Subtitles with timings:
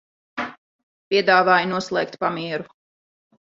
[1.11, 2.69] Piedāvāju noslēgt pamieru.